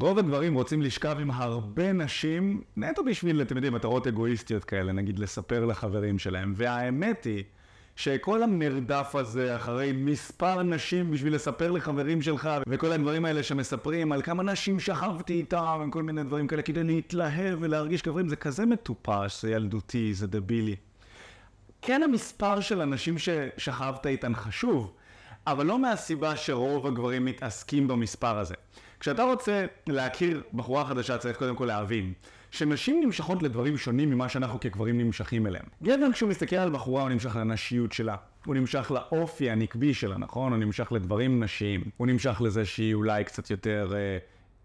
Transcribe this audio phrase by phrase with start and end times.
[0.00, 5.18] רוב הגברים רוצים לשכב עם הרבה נשים, נטו בשביל, אתם יודעים, מטרות אגואיסטיות כאלה, נגיד
[5.18, 6.52] לספר לחברים שלהם.
[6.56, 7.44] והאמת היא
[7.96, 14.22] שכל המרדף הזה אחרי מספר נשים בשביל לספר לחברים שלך, וכל הדברים האלה שמספרים על
[14.22, 19.42] כמה נשים שכבתי איתם, וכל מיני דברים כאלה, כדי להתלהב ולהרגיש גברים, זה כזה מטופש,
[19.42, 20.76] זה ילדותי, זה דבילי.
[21.82, 24.92] כן המספר של אנשים ששכבת איתן חשוב,
[25.46, 28.54] אבל לא מהסיבה שרוב הגברים מתעסקים במספר הזה.
[29.02, 32.12] כשאתה רוצה להכיר בחורה חדשה, צריך קודם כל להבין
[32.50, 35.64] שנשים נמשכות לדברים שונים ממה שאנחנו כגברים נמשכים אליהם.
[35.82, 38.16] גבר כשהוא מסתכל על בחורה הוא נמשך לנשיות שלה.
[38.46, 40.52] הוא נמשך לאופי הנקבי שלה, נכון?
[40.52, 41.84] הוא נמשך לדברים נשיים.
[41.96, 44.18] הוא נמשך לזה שהיא אולי קצת יותר אה,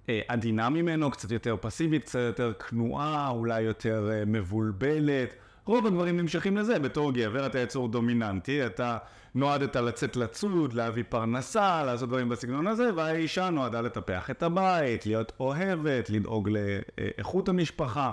[0.10, 5.34] אה, עדינה ממנו, קצת יותר פסיבית, קצת יותר כנועה, אולי יותר אה, מבולבלת.
[5.68, 8.98] רוב הגברים נמשכים לזה, בתור גבר אתה יצור דומיננטי, אתה
[9.36, 15.32] נועדת לצאת לצוד, להביא פרנסה, לעשות דברים בסגנון הזה, והאישה נועדה לטפח את הבית, להיות
[15.40, 18.12] אוהבת, לדאוג לאיכות המשפחה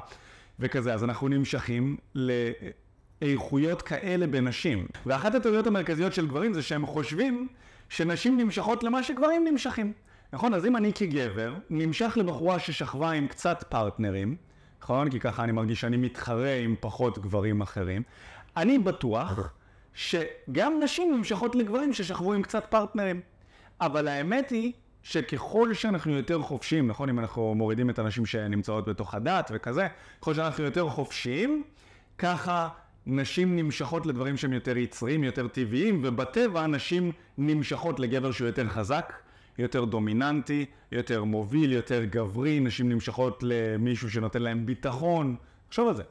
[0.61, 0.95] וכזה.
[0.95, 4.87] אז אנחנו נמשכים לאיכויות כאלה בנשים.
[5.07, 7.49] ואחת הטעויות המרכזיות של גברים זה שהם חושבים
[7.89, 9.93] שנשים נמשכות למה שגברים נמשכים.
[10.33, 10.55] נכון?
[10.55, 14.37] אז אם אני כגבר נמשך לבחורה ששכבה עם קצת פרטנרים,
[14.85, 15.11] נכון?
[15.11, 18.03] כי ככה אני מרגיש שאני מתחרה עם פחות גברים אחרים.
[18.57, 19.53] אני בטוח
[19.95, 23.21] שגם נשים נמשכות לגברים ששכבו עם קצת פרטנרים.
[23.81, 27.09] אבל האמת היא שככל שאנחנו יותר חופשיים, נכון?
[27.09, 29.89] אם אנחנו מורידים את הנשים שנמצאות בתוך הדת וכזה,
[30.21, 31.63] ככל שאנחנו יותר חופשיים,
[32.19, 32.69] ככה
[33.07, 39.13] נשים נמשכות לדברים שהם יותר יצריים, יותר טבעיים, ובטבע נשים נמשכות לגבר שהוא יותר חזק,
[39.59, 45.37] יותר דומיננטי, יותר מוביל, יותר גברי, נשים נמשכות למישהו שנותן להם ביטחון.
[45.69, 46.03] תחשוב על זה.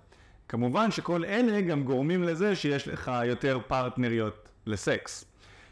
[0.50, 5.26] כמובן שכל אלה גם גורמים לזה שיש לך יותר פרטנריות לסקס.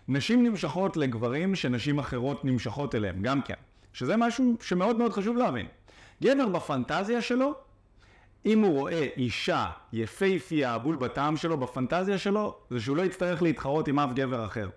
[0.08, 3.54] נשים נמשכות לגברים שנשים אחרות נמשכות אליהם, גם כן.
[3.94, 5.66] שזה משהו שמאוד מאוד חשוב להבין.
[6.24, 7.54] גבר בפנטזיה שלו,
[8.46, 13.88] אם הוא רואה אישה יפייפייה, בול בטעם שלו, בפנטזיה שלו, זה שהוא לא יצטרך להתחרות
[13.88, 14.70] עם אף גבר אחר.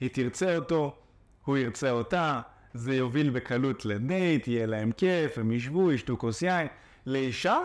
[0.00, 0.96] היא תרצה אותו,
[1.44, 2.40] הוא ירצה אותה,
[2.74, 6.66] זה יוביל בקלות לדייט, יהיה להם כיף, הם ישבו, ישתו כוס יין.
[7.06, 7.58] לאישה?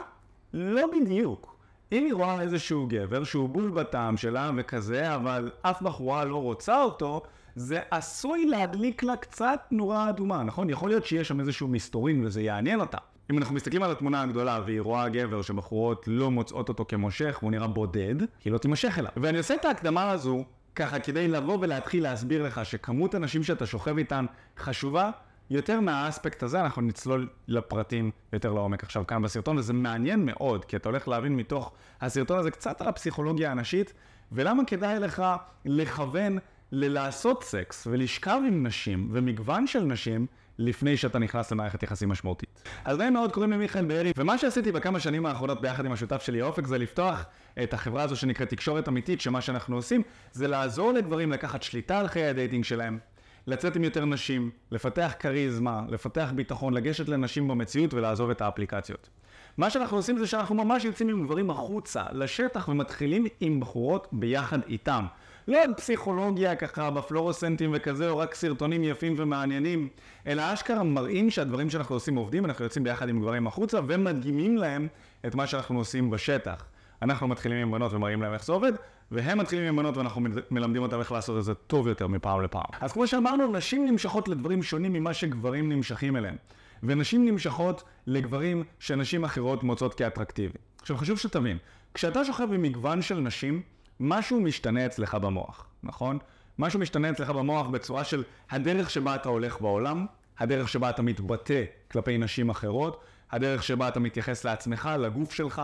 [0.54, 1.58] לא בדיוק.
[1.92, 6.82] אם היא רואה איזשהו גבר שהוא בול בטעם שלה וכזה, אבל אף בחורה לא רוצה
[6.82, 7.22] אותו,
[7.56, 10.70] זה עשוי להדליק לה קצת נורה אדומה, נכון?
[10.70, 12.98] יכול להיות שיש שם איזשהו מסתורין וזה יעניין אותה.
[13.32, 17.52] אם אנחנו מסתכלים על התמונה הגדולה והיא רואה גבר שבחורות לא מוצאות אותו כמושך והוא
[17.52, 19.12] נראה בודד, היא לא תימשך אליו.
[19.18, 20.44] ואני עושה את ההקדמה הזו
[20.78, 24.26] ככה כדי לבוא ולהתחיל להסביר לך שכמות הנשים שאתה שוכב איתן
[24.58, 25.12] חשובה
[25.50, 30.76] יותר מהאספקט הזה, אנחנו נצלול לפרטים יותר לעומק עכשיו כאן בסרטון, וזה מעניין מאוד, כי
[30.76, 31.72] אתה הולך להבין מתוך
[32.02, 33.94] הסרטון הזה קצת על הפסיכולוגיה הנשית,
[34.32, 35.24] ולמה כדאי לך
[35.66, 36.38] לכוון
[36.72, 40.26] ללעשות סקס ולשכב עם נשים ומגוון של נשים
[40.60, 42.64] לפני שאתה נכנס למערכת יחסים משמעותית.
[42.86, 46.22] אז נעים מאוד, קוראים לי מיכאל בארי, ומה שעשיתי בכמה שנים האחרונות ביחד עם השותף
[46.22, 47.26] שלי אופק זה לפתוח
[47.64, 50.02] את החברה הזו שנקראת תקשורת אמיתית, שמה שאנחנו עושים
[50.32, 53.00] זה לעזור לגברים לקחת שליטה על חיי הדייטינג שלהם,
[53.48, 59.10] לצאת עם יותר נשים, לפתח כריזמה, לפתח ביטחון, לגשת לנשים במציאות ולעזוב את האפליקציות.
[59.58, 64.60] מה שאנחנו עושים זה שאנחנו ממש יוצאים עם גברים החוצה, לשטח, ומתחילים עם בחורות ביחד
[64.68, 65.06] איתם.
[65.48, 69.88] לא על פסיכולוגיה ככה בפלורוסנטים וכזה, או רק סרטונים יפים ומעניינים,
[70.28, 74.88] אלא אשכרה מראים שהדברים שאנחנו עושים עובדים, אנחנו יוצאים ביחד עם גברים החוצה ומדגימים להם
[75.28, 76.66] את מה שאנחנו עושים בשטח.
[77.02, 78.72] אנחנו מתחילים עם בנות ומראים להם איך זה עובד,
[79.12, 82.64] והם מתחילים עם בנות ואנחנו מלמדים אותם איך לעשות את זה טוב יותר מפעם לפעם.
[82.82, 86.36] אז כמו שאמרנו, נשים נמשכות לדברים שונים ממה שגברים נמשכים אליהם.
[86.84, 90.58] ונשים נמשכות לגברים שנשים אחרות מוצאות כאטרקטיבי.
[90.82, 91.58] עכשיו חשוב שתבין,
[91.94, 93.62] כשאתה שוכב עם מגוון של נשים,
[94.00, 96.18] משהו משתנה אצלך במוח, נכון?
[96.60, 100.06] משהו משתנה אצלך במוח בצורה של הדרך שבה אתה הולך בעולם,
[100.40, 105.62] הדרך שבה אתה מתבטא כלפי נשים אחרות, הדרך שבה אתה מתייחס לעצמך, לגוף שלך,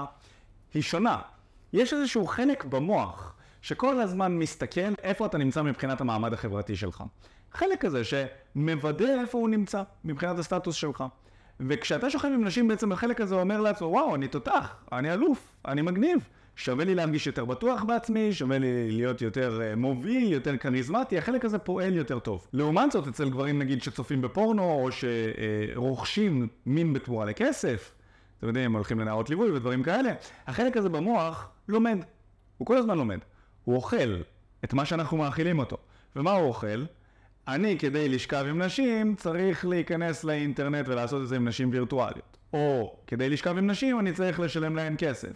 [0.73, 1.19] היא שונה.
[1.73, 7.03] יש איזשהו חלק במוח שכל הזמן מסתכל איפה אתה נמצא מבחינת המעמד החברתי שלך.
[7.51, 11.03] חלק כזה שמוודא איפה הוא נמצא מבחינת הסטטוס שלך.
[11.59, 15.81] וכשאתה שוכב עם נשים בעצם החלק הזה אומר לעצמו, וואו, אני תותח, אני אלוף, אני
[15.81, 16.17] מגניב.
[16.55, 21.45] שווה לי להרגיש יותר בטוח בעצמי, שווה לי להיות יותר uh, מוביל, יותר כריזמטי, החלק
[21.45, 22.47] הזה פועל יותר טוב.
[22.53, 27.91] לעומת זאת, אצל גברים נגיד שצופים בפורנו, או שרוכשים מין בתמורה לכסף,
[28.37, 30.13] אתם יודעים, הם הולכים לנערות ליווי ודברים כאלה,
[30.47, 31.97] החלק הזה במוח לומד,
[32.57, 33.19] הוא כל הזמן לומד.
[33.63, 34.21] הוא אוכל
[34.63, 35.77] את מה שאנחנו מאכילים אותו.
[36.15, 36.85] ומה הוא אוכל?
[37.47, 42.37] אני, כדי לשכב עם נשים, צריך להיכנס לאינטרנט ולעשות את זה עם נשים וירטואליות.
[42.53, 45.33] או כדי לשכב עם נשים, אני צריך לשלם להן כסף.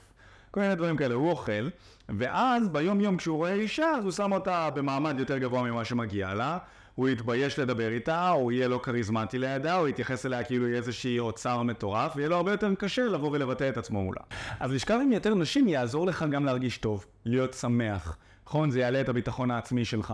[0.52, 1.16] כל מיני דברים כאלה.
[1.16, 1.70] הוא אוכל,
[2.10, 6.34] ואז ביום יום כשהוא רואה אישה, אז הוא שם אותה במעמד יותר גבוה ממה שמגיע
[6.34, 6.58] לה.
[6.98, 11.20] הוא יתבייש לדבר איתה, או יהיה לא כריזמטי לידה, או יתייחס אליה כאילו היא איזושהי
[11.20, 14.22] אוצר מטורף, ויהיה לו הרבה יותר קשה לבוא ולבטא את עצמו מולה.
[14.60, 18.18] אז לשכב עם יותר נשים יעזור לך גם להרגיש טוב, להיות שמח.
[18.48, 18.72] נכון?
[18.72, 20.14] זה יעלה את הביטחון העצמי שלך.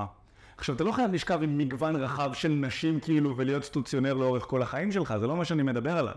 [0.58, 4.62] עכשיו, אתה לא חייב לשכב עם מגוון רחב של נשים כאילו ולהיות סטוציונר לאורך כל
[4.62, 6.16] החיים שלך, זה לא מה שאני מדבר עליו.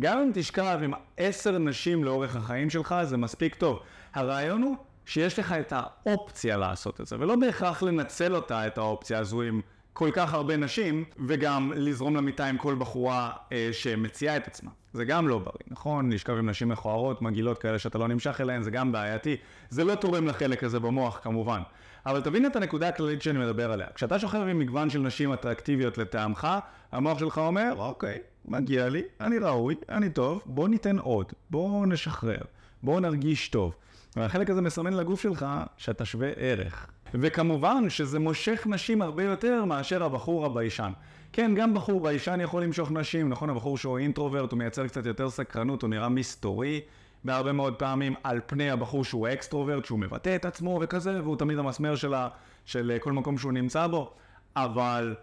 [0.00, 3.80] גם אם תשכב עם עשר נשים לאורך החיים שלך, זה מספיק טוב.
[4.14, 4.76] הרעיון הוא
[5.06, 9.60] שיש לך את האופציה לעשות את זה, ולא בהכרח לנצל אותה, את האופציה הזו עם
[9.94, 14.70] כל כך הרבה נשים, וגם לזרום למיטה עם כל בחורה אה, שמציעה את עצמה.
[14.92, 16.12] זה גם לא בריא, נכון?
[16.12, 19.36] לשכב עם נשים מכוערות, מגעילות כאלה שאתה לא נמשך אליהן, זה גם בעייתי.
[19.70, 21.60] זה לא תורם לחלק הזה במוח, כמובן.
[22.06, 23.86] אבל תבין את הנקודה הכללית שאני מדבר עליה.
[23.94, 26.48] כשאתה שוכב עם מגוון של נשים אטרקטיביות לטעמך,
[26.92, 32.40] המוח שלך אומר, אוקיי, מגיע לי, אני ראוי, אני טוב, בוא ניתן עוד, בוא נשחרר,
[32.82, 33.74] בוא נרגיש טוב.
[34.16, 35.46] והחלק הזה מסמן לגוף שלך
[35.76, 36.86] שאתה שווה ערך.
[37.14, 40.92] וכמובן שזה מושך נשים הרבה יותר מאשר הבחור הביישן.
[41.32, 43.50] כן, גם בחור ביישן יכול למשוך נשים, נכון?
[43.50, 46.80] הבחור שהוא introvert, הוא מייצר קצת יותר סקרנות, הוא נראה מסתורי
[47.24, 51.58] בהרבה מאוד פעמים, על פני הבחור שהוא אקסטרוברט, שהוא מבטא את עצמו וכזה, והוא תמיד
[51.58, 52.28] המסמר שלה,
[52.64, 54.10] של כל מקום שהוא נמצא בו.
[54.56, 55.14] אבל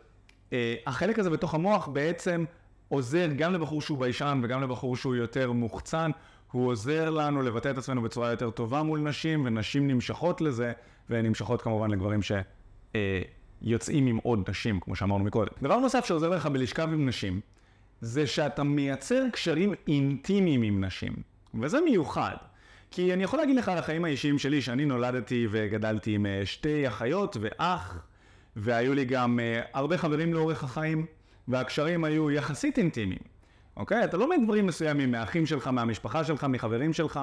[0.54, 2.46] אה, החלק הזה בתוך המוח בעצם
[2.88, 6.12] עוזר גם לבחור שהוא ביישן וגם לבחור שהוא יותר מוחצן.
[6.51, 10.71] הוא עוזר לנו לבטא את עצמנו בצורה יותר טובה מול נשים, ונשים נמשכות לזה,
[11.09, 12.19] והן נמשכות כמובן לגברים
[13.63, 15.51] שיוצאים עם עוד נשים, כמו שאמרנו מקודם.
[15.62, 17.39] דבר נוסף שעוזר לך בלשכב עם נשים,
[18.01, 21.13] זה שאתה מייצר קשרים אינטימיים עם נשים,
[21.62, 22.36] וזה מיוחד.
[22.92, 26.88] כי אני יכול להגיד לך על החיים האישיים שלי, שאני נולדתי וגדלתי עם אה, שתי
[26.88, 28.04] אחיות ואח,
[28.56, 31.06] והיו לי גם אה, הרבה חברים לאורך החיים,
[31.47, 33.31] והקשרים היו יחסית אינטימיים.
[33.77, 34.03] אוקיי?
[34.03, 37.19] אתה לומד דברים מסוימים מהאחים שלך, מהמשפחה שלך, מחברים שלך,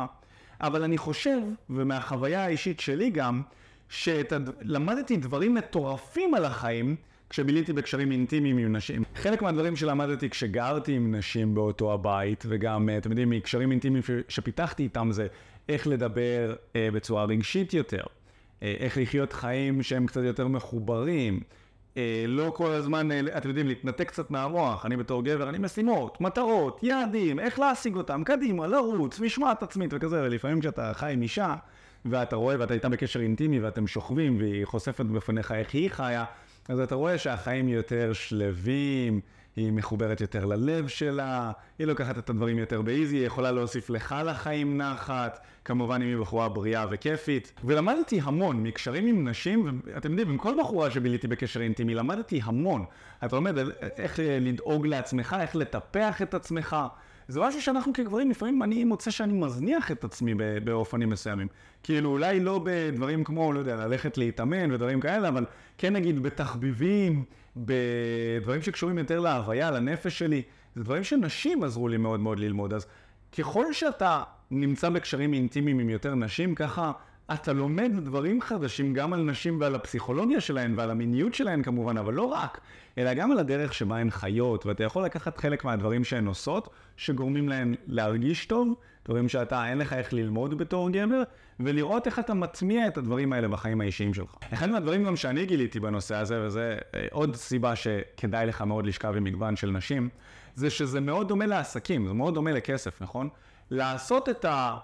[0.60, 1.38] אבל אני חושב,
[1.70, 3.42] ומהחוויה האישית שלי גם,
[3.88, 6.96] שלמדתי דברים מטורפים על החיים
[7.30, 9.02] כשביליתי בקשרים אינטימיים עם נשים.
[9.14, 15.08] חלק מהדברים שלמדתי כשגרתי עם נשים באותו הבית, וגם, אתם יודעים, מקשרים אינטימיים שפיתחתי איתם
[15.12, 15.26] זה
[15.68, 18.02] איך לדבר אה, בצורה רגשית יותר,
[18.62, 21.40] אה, איך לחיות חיים שהם קצת יותר מחוברים.
[21.98, 24.86] אה, לא כל הזמן, אה, אתם יודעים, להתנתק קצת מהמוח.
[24.86, 30.22] אני בתור גבר, אני משימות, מטרות, יעדים, איך להשיג אותם, קדימה, לרוץ, משמעת עצמית וכזה,
[30.22, 31.54] ולפעמים כשאתה חי עם אישה,
[32.04, 36.24] ואתה רואה, ואתה איתה בקשר אינטימי, ואתם שוכבים, והיא חושפת בפניך איך היא חיה,
[36.69, 39.20] אז אתה רואה שהחיים יותר שלווים,
[39.56, 44.15] היא מחוברת יותר ללב שלה, היא לוקחת את הדברים יותר באיזי, היא יכולה להוסיף לך
[44.26, 47.53] לחיים נחת, כמובן אם היא בחורה בריאה וכיפית.
[47.65, 52.85] ולמדתי המון מקשרים עם נשים, ואתם יודעים, עם כל בחורה שביליתי בקשר אינטימי, למדתי המון.
[53.25, 53.59] אתה לומד
[53.97, 56.76] איך לדאוג לעצמך, איך לטפח את עצמך.
[57.28, 60.34] זה משהו שאנחנו כגברים, לפעמים אני מוצא שאני מזניח את עצמי
[60.64, 61.48] באופנים מסוימים.
[61.82, 65.44] כאילו, אולי לא בדברים כמו, לא יודע, ללכת להתאמן ודברים כאלה, אבל
[65.78, 67.25] כן נגיד בתחביבים,
[67.56, 70.42] בדברים שקשורים יותר להוויה, לנפש שלי.
[70.75, 72.75] זה דברים שנשים עזרו לי מאוד מאוד ללמוד.
[72.75, 72.86] אז
[73.38, 76.92] ככל שאתה נמצא בקשרים אינטימיים עם יותר נשים, ככה
[77.32, 82.14] אתה לומד דברים חדשים גם על נשים ועל הפסיכולוגיה שלהן ועל המיניות שלהן כמובן, אבל
[82.14, 82.60] לא רק,
[82.98, 87.48] אלא גם על הדרך שבה הן חיות, ואתה יכול לקחת חלק מהדברים שהן עושות, שגורמים
[87.48, 91.22] להן להרגיש טוב, דברים שאתה, אין לך איך ללמוד בתור גבר,
[91.60, 94.34] ולראות איך אתה מטמיע את הדברים האלה בחיים האישיים שלך.
[94.52, 99.14] אחד מהדברים גם שאני גיליתי בנושא הזה, וזה אה, עוד סיבה שכדאי לך מאוד לשכב
[99.16, 100.08] עם מגוון של נשים,
[100.54, 103.28] זה שזה מאוד דומה לעסקים, זה מאוד דומה לכסף, נכון?
[103.70, 104.76] לעשות את ה...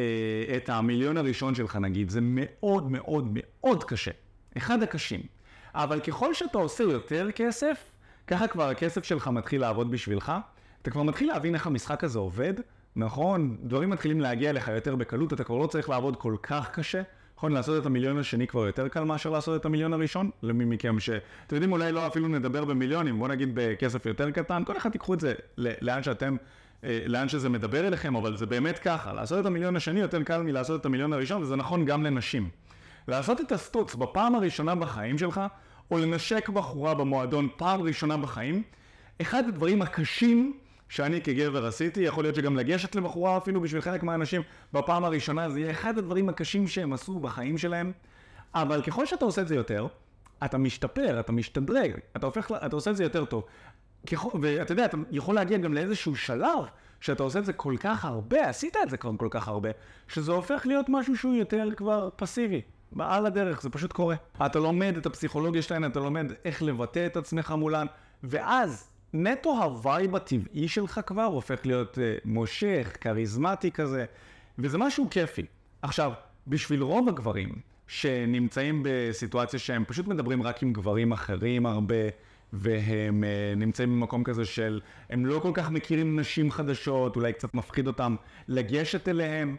[0.00, 4.10] אה, את המיליון הראשון שלך נגיד, זה מאוד מאוד מאוד קשה.
[4.56, 5.20] אחד הקשים.
[5.74, 7.90] אבל ככל שאתה עושה יותר כסף,
[8.26, 10.32] ככה כבר הכסף שלך מתחיל לעבוד בשבילך.
[10.82, 12.54] אתה כבר מתחיל להבין איך המשחק הזה עובד,
[12.96, 13.56] נכון?
[13.62, 17.02] דברים מתחילים להגיע לך יותר בקלות, אתה כבר לא צריך לעבוד כל כך קשה.
[17.36, 21.00] נכון, לעשות את המיליון השני כבר יותר קל מאשר לעשות את המיליון הראשון, למי מכם
[21.00, 21.10] ש...
[21.46, 25.14] אתם יודעים, אולי לא אפילו נדבר במיליונים, בוא נגיד בכסף יותר קטן, כל אחד תיקחו
[25.14, 26.36] את זה לאן שאתם
[26.82, 29.12] לאן שזה מדבר אליכם, אבל זה באמת ככה.
[29.12, 32.48] לעשות את המיליון השני יותר קל מלעשות את המיליון הראשון, וזה נכון גם לנשים.
[33.08, 35.40] לעשות את הסטוץ בפעם הראשונה בחיים שלך,
[35.90, 38.62] או לנשק בחורה במועדון פעם ראשונה בחיים,
[39.20, 40.52] אחד הדברים הקשים
[40.88, 45.60] שאני כגבר עשיתי, יכול להיות שגם לגשת לבחורה אפילו בשביל חלק מהאנשים בפעם הראשונה, זה
[45.60, 47.92] יהיה אחד הדברים הקשים שהם עשו בחיים שלהם,
[48.54, 49.86] אבל ככל שאתה עושה את זה יותר,
[50.44, 53.44] אתה משתפר, אתה משתדרג, אתה, הופך, אתה עושה את זה יותר טוב.
[54.40, 56.64] ואתה יודע, אתה יכול להגיע גם לאיזשהו שלב
[57.00, 59.68] שאתה עושה את זה כל כך הרבה, עשית את זה כבר כל כך הרבה,
[60.08, 62.60] שזה הופך להיות משהו שהוא יותר כבר פסיבי.
[62.98, 64.16] על הדרך, זה פשוט קורה.
[64.46, 67.86] אתה לומד את הפסיכולוגיה שלהן, אתה לומד איך לבטא את עצמך מולן,
[68.22, 74.04] ואז נטו ה vibe הטבעי שלך כבר הופך להיות אה, מושך, כריזמטי כזה,
[74.58, 75.46] וזה משהו כיפי.
[75.82, 76.12] עכשיו,
[76.46, 77.48] בשביל רוב הגברים
[77.86, 81.94] שנמצאים בסיטואציה שהם פשוט מדברים רק עם גברים אחרים הרבה,
[82.52, 84.80] והם אה, נמצאים במקום כזה של,
[85.10, 88.16] הם לא כל כך מכירים נשים חדשות, אולי קצת מפחיד אותם
[88.48, 89.56] לגשת אליהם,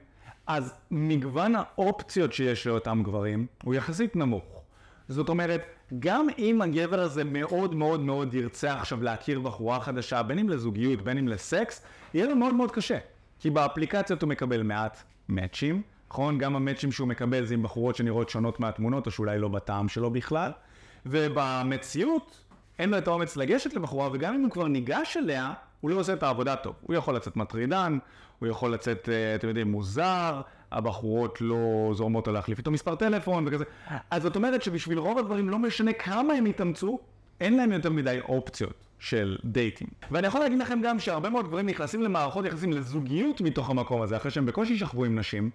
[0.48, 4.64] אז מגוון האופציות שיש לאותם גברים הוא יחסית נמוך.
[5.10, 5.62] זאת אומרת,
[6.00, 11.02] גם אם הגבר הזה מאוד מאוד מאוד ירצה עכשיו להכיר בחורה חדשה, בין אם לזוגיות,
[11.02, 12.98] בין אם לסקס, יהיה לו מאוד מאוד קשה.
[13.40, 16.38] כי באפליקציות הוא מקבל מעט מאצ'ים, נכון?
[16.38, 20.10] גם המאצ'ים שהוא מקבל זה עם בחורות שנראות שונות מהתמונות, או שאולי לא בטעם שלו
[20.10, 20.52] בכלל.
[21.06, 22.44] ובמציאות,
[22.82, 26.14] אין לו את האומץ לגשת לבחורה, וגם אם הוא כבר ניגש אליה, הוא לא עושה
[26.14, 26.76] את העבודה טוב.
[26.82, 27.98] הוא יכול לצאת מטרידן,
[28.40, 33.48] הוא יכול לצאת, אה, אתם יודעים, מוזר, הבחורות לא זורמות על להחליף איתו מספר טלפון
[33.48, 33.64] וכזה.
[34.12, 37.00] אז זאת אומרת שבשביל רוב הדברים, לא משנה כמה הם יתאמצו,
[37.42, 39.88] אין להם יותר מדי אופציות של דייטים.
[40.12, 44.18] ואני יכול להגיד לכם גם שהרבה מאוד גברים נכנסים למערכות יחסים לזוגיות מתוך המקום הזה,
[44.18, 45.50] אחרי שהם בקושי שכבו עם נשים,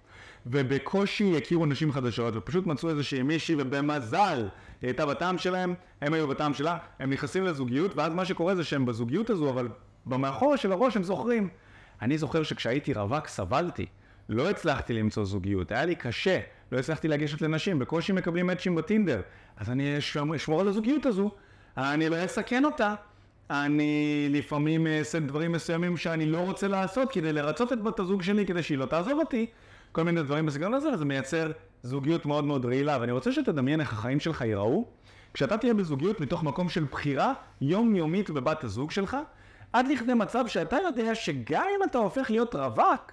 [0.47, 4.49] ובקושי הכירו נשים חדשות, ופשוט מצאו איזושהי מישהי, ובמזל
[4.83, 8.64] היא הייתה בטעם שלהם, הם היו בטעם שלה, הם נכנסים לזוגיות, ואז מה שקורה זה
[8.64, 9.69] שהם בזוגיות הזו, אבל
[10.07, 11.49] במאחורה של הראש הם זוכרים.
[12.02, 13.87] אני זוכר שכשהייתי רווק סבלתי.
[14.28, 16.40] לא הצלחתי למצוא זוגיות, היה לי קשה,
[16.73, 19.21] לא הצלחתי לגשת לנשים, בקושי מקבלים מאצ'ים בטינדר.
[19.57, 21.31] אז אני אשמור על הזוגיות הזו,
[21.76, 22.95] אני לא אסכן אותה,
[23.50, 28.47] אני לפעמים אעשה דברים מסוימים שאני לא רוצה לעשות כדי לרצות את בת הזוג שלי,
[28.47, 29.47] כדי שהיא לא תעזוב אותי,
[29.92, 31.52] כל מיני דברים בסגנון הזה, זה מייצר
[31.83, 34.85] זוגיות מאוד מאוד רעילה, ואני רוצה שתדמיין איך החיים שלך ייראו,
[35.35, 39.16] כשאתה תהיה בזוגיות מתוך מקום של בחירה יומיומית בבת הזוג שלך,
[39.73, 43.12] עד לכדי מצב שאתה יודע שגם אם אתה הופך להיות רווק,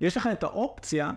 [0.00, 1.10] יש לך את האופציה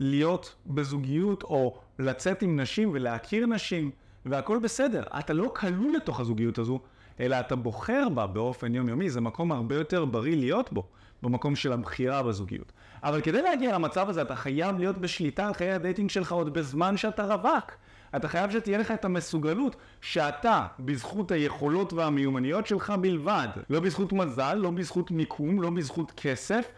[0.00, 3.90] להיות בזוגיות או לצאת עם נשים ולהכיר נשים
[4.30, 5.02] והכל בסדר.
[5.18, 6.80] אתה לא כלול לתוך הזוגיות הזו,
[7.20, 9.10] אלא אתה בוחר בה באופן יומיומי.
[9.10, 10.86] זה מקום הרבה יותר בריא להיות בו,
[11.22, 12.72] במקום של הבחירה בזוגיות.
[13.02, 16.52] אבל כדי להגיע למצב הזה אתה חייב להיות בשליטה על חיי ה dating שלך עוד
[16.54, 17.72] בזמן שאתה רווק.
[18.16, 24.54] אתה חייב שתהיה לך את המסוגלות שאתה, בזכות היכולות והמיומנויות שלך בלבד, לא בזכות מזל,
[24.54, 26.68] לא בזכות מיקום, לא בזכות כסף,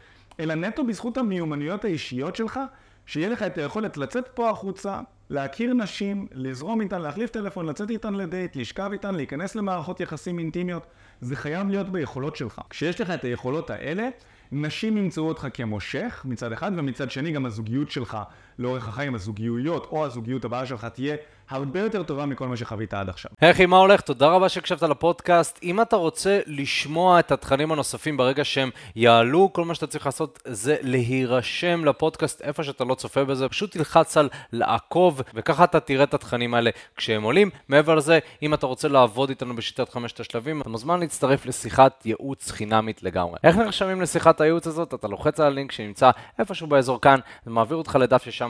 [0.41, 2.61] אלא נטו בזכות המיומנויות האישיות שלך,
[3.07, 8.15] שיהיה לך את היכולת לצאת פה החוצה, להכיר נשים, לזרום איתן, להחליף טלפון, לצאת איתן
[8.15, 10.87] לדייט, לשכב איתן, להיכנס למערכות יחסים אינטימיות.
[11.21, 12.61] זה חייב להיות ביכולות שלך.
[12.71, 14.09] כשיש לך את היכולות האלה,
[14.53, 18.19] נשים ימצאו אותך כמושך מצד אחד, ומצד שני גם הזוגיות שלך
[18.59, 21.17] לאורך החיים, הזוגיויות או הזוגיות הבאה שלך תהיה
[21.51, 23.31] הרבה יותר טובה מכל מה שחווית עד עכשיו.
[23.41, 24.01] אחי, מה הולך?
[24.01, 25.59] תודה רבה שהקשבת לפודקאסט.
[25.63, 30.43] אם אתה רוצה לשמוע את התכנים הנוספים ברגע שהם יעלו, כל מה שאתה צריך לעשות
[30.45, 36.05] זה להירשם לפודקאסט איפה שאתה לא צופה בזה, פשוט תלחץ על לעקוב, וככה אתה תראה
[36.05, 37.51] את התכנים האלה כשהם עולים.
[37.69, 42.51] מעבר לזה, אם אתה רוצה לעבוד איתנו בשיטת חמשת השלבים, אתה מוזמן להצטרף לשיחת ייעוץ
[42.51, 43.39] חינמית לגמרי.
[43.45, 44.95] איך נרשמים לשיחת הייעוץ הזאת?
[44.95, 48.50] אתה לוחץ על הלינק שנמצא איפשהו באזור כאן, זה מעביר אותך לדף ששם